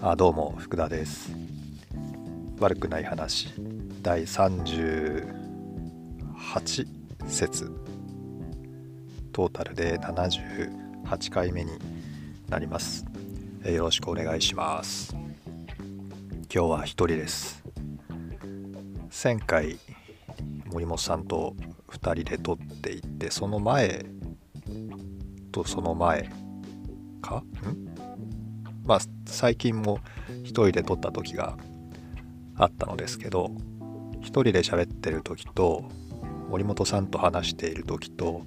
[0.00, 1.32] あどうも福田です。
[2.60, 3.52] 悪くない話。
[4.00, 6.86] 第38
[7.26, 7.72] 節。
[9.32, 11.72] トータルで78回目に
[12.48, 13.06] なります。
[13.64, 15.16] よろしくお願いします。
[16.42, 17.64] 今日は一人です。
[19.24, 19.80] 前回
[20.66, 21.56] 森本さんと
[21.88, 24.06] 2人で撮っていってその前
[25.50, 26.30] とその前
[27.20, 27.38] か？
[27.38, 27.87] ん？
[28.88, 30.00] まあ最近も
[30.42, 31.58] 一人で撮った時が
[32.56, 33.50] あったのですけど
[34.20, 35.84] 一人で喋ってる時と
[36.48, 38.42] 森本さんと話している時と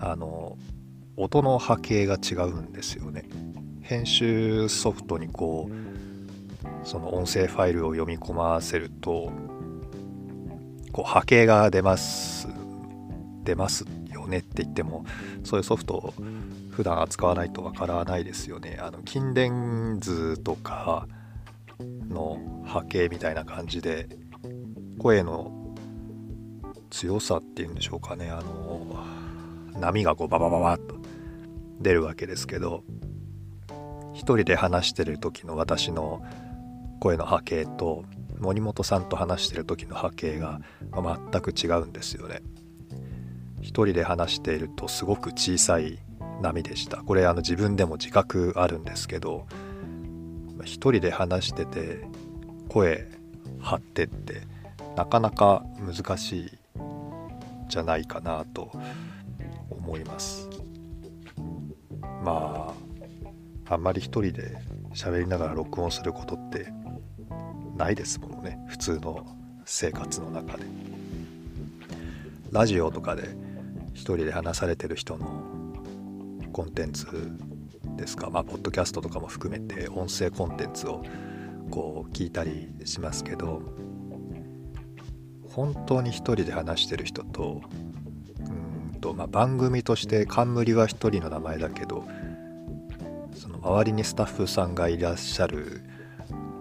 [0.00, 0.58] あの
[1.16, 3.24] 音の波形が違うんですよね。
[3.82, 9.30] 編集ソフトにこうその音声ファイルを読み込ませると
[10.90, 12.48] こう波形が出ます
[13.44, 15.04] 出ますってよねって言っても
[15.44, 16.14] そういうソフトを
[16.70, 21.06] 普段扱わないとわからないですよねあの筋電図とか
[22.08, 24.08] の波形みたいな感じで
[24.98, 25.74] 声の
[26.90, 29.04] 強さっていうんでしょうかねあの
[29.78, 30.96] 波がこうババババッと
[31.80, 32.84] 出るわけですけど
[34.14, 36.24] 一人で話してる時の私の
[37.00, 38.04] 声の波形と
[38.38, 40.60] 森本さんと話してる時の波形が
[40.92, 42.40] 全く違うんですよね。
[43.64, 45.98] 一人で話しているとすごく小さい
[46.42, 46.98] 波でした。
[46.98, 49.46] これあの自分でも自覚あるんですけど
[50.64, 52.06] 一人で話してて
[52.68, 53.08] 声
[53.60, 54.42] 張ってって
[54.96, 56.50] なかなか難しい
[57.68, 58.70] じゃないかなと
[59.70, 60.50] 思います。
[62.22, 62.74] ま
[63.66, 64.58] ああんまり一人で
[64.92, 66.70] 喋りながら録音することって
[67.76, 68.58] ないですものね。
[68.68, 69.26] 普通の
[69.64, 70.64] 生活の中で。
[72.52, 73.43] ラジオとかで
[73.94, 75.26] 一人で話されてる人の
[76.52, 77.06] コンテンツ
[77.96, 78.28] ですか？
[78.28, 81.02] まあポッドキャストとかも含めて音声コンテンツを
[81.70, 83.62] こう聞いたりしますけど
[85.48, 87.62] 本当に一人で話してる人と
[88.40, 92.04] うんと、まあ、番組として冠は一人の名前だけど
[93.34, 95.82] その周りにスタッフさんがいらっしゃる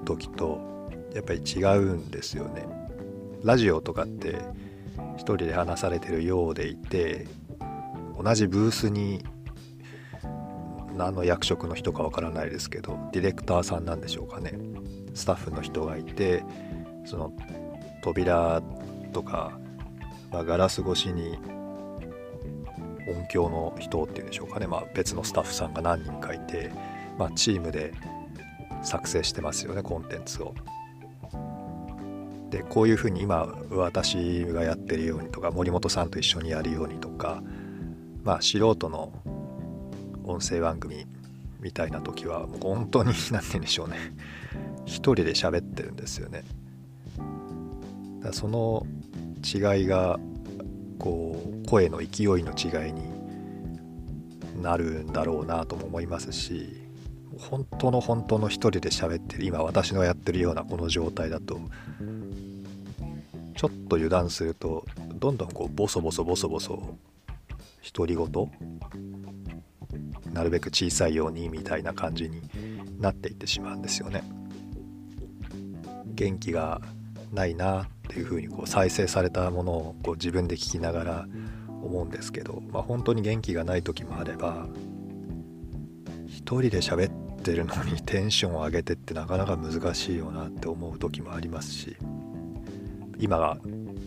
[0.05, 2.66] 時とやっぱり違うんですよね。
[3.43, 4.39] ラジオとかって
[5.15, 7.27] 一人で話されてるようでいて
[8.21, 9.23] 同じブースに
[10.95, 14.53] 何の役職の人かわからないですけどディレクターさんなんでしょうかね
[15.13, 16.43] スタッフの人がいて
[17.05, 17.33] その
[18.03, 18.61] 扉
[19.11, 19.57] とか、
[20.31, 21.37] まあ、ガラス越しに
[23.07, 26.71] 音響の人っていうんでしょうかね、まあ、別のスタッフさんが何人かいて、
[27.17, 27.93] まあ、チームで
[28.81, 30.53] 作成してますよねコンテンツを。
[32.53, 37.41] でこういうふうに今私がやってるようにとか森本さんと一緒にやるようにとか
[38.24, 39.12] まあ素人の
[40.24, 41.08] 音声番組
[41.59, 43.97] みたいな時はもう本当に何て言うんでしょうね。
[44.86, 46.44] 一人で喋ってるんですよね。
[48.22, 48.85] だその
[49.44, 50.20] 違いが
[51.00, 53.02] こう声の勢いの違いに
[54.62, 56.82] なるんだろうなとも思いますし
[57.38, 61.59] 本当の本当の一人で喋ってる今私のやってるようなこの状態だと
[63.55, 64.85] ちょっと油断すると
[65.16, 66.97] どんどんこうボソボソボソボソ
[67.93, 68.27] 独り言
[70.33, 72.41] なるべく小さいようにみたいな感じに
[72.99, 74.23] なっていってしまうんですよね。
[76.16, 76.81] 元気が
[77.31, 81.27] ないなっていうふうにこう再生されたものをこう自分で聞きながら
[81.67, 84.67] 思うんですけど、まあ、本当に元気がない時もあれば
[86.27, 91.95] 一人で喋っててるのに テンションを上げてってなかなか難しいよなって思う時もありますし
[93.19, 93.57] 今が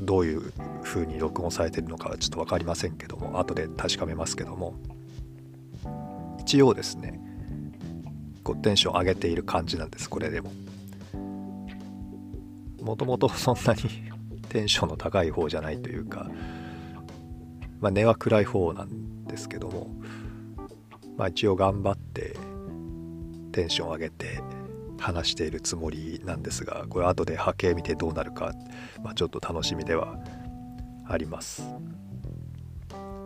[0.01, 0.53] どういう
[0.83, 4.75] 風に録音されてるのかはちょっと分かりませんけども後で確かめますけども
[6.41, 7.21] 一応ですね
[8.43, 10.51] こうテンション上げている感じなんですこれでも。
[12.87, 13.81] もともとそんなに
[14.49, 16.31] テンションの高い方じゃないというか
[17.81, 19.91] まあ根は暗い方なんですけども
[21.17, 22.37] まあ一応頑張って
[23.57, 24.43] テンション上げて
[24.99, 28.53] 話しているつもりなんですがこれ後で波形見てどうなるか、
[29.03, 30.19] まあ、ちょっと楽しみでは
[31.09, 31.63] あります。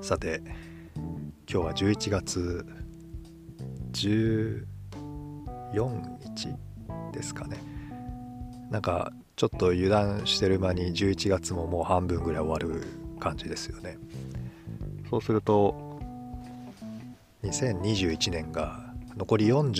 [0.00, 0.40] さて
[0.94, 2.64] 今日は11月
[3.92, 4.64] 14
[6.22, 6.56] 日
[7.12, 7.58] ですかね。
[8.70, 12.84] なんかちょっと油断してる間に11月ももう半分ぐらい終わる
[13.18, 13.98] 感じですよね。
[15.10, 15.98] そうすると
[17.42, 19.70] 2021年が残り4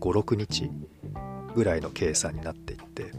[0.00, 0.70] 5 6日
[1.54, 3.12] ぐらいの計算になっていって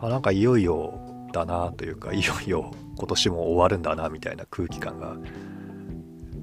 [0.00, 5.16] あなんかいよいよだなというかいよいよ今年も終わるんだなみたいな空気感が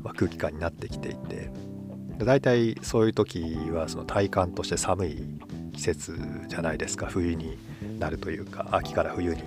[0.06, 1.50] まあ、空気感になってきていて
[2.20, 5.40] で大体そういう時はその体感として寒い
[5.74, 6.18] 季節
[6.48, 7.08] じゃないですか。
[7.08, 7.58] 冬に
[8.00, 9.44] なるというか秋から冬に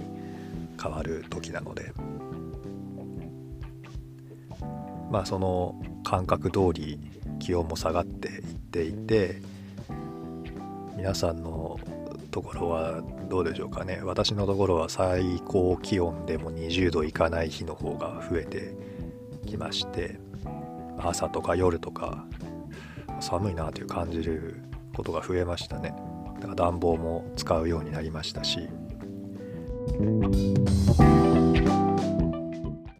[0.81, 1.93] 変わる時なので。
[5.11, 6.99] まあその感覚通り
[7.39, 9.43] 気温も下がっていっていて
[10.97, 11.79] 皆さんの
[12.31, 14.01] ところはどうでしょうかね。
[14.03, 18.75] 私のところは最高気温でも20度いかない日の方が増えて
[19.47, 20.19] きまして
[20.99, 22.25] 朝とか夜とか
[23.21, 24.63] 寒いなという感じる
[24.97, 25.95] ことが増えましたね。
[26.37, 28.67] だから暖房も使うようになりましたし。